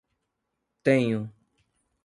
Tenho 0.83 1.29